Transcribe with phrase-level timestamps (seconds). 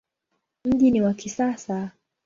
[0.65, 1.91] Mji ni wa kisasa.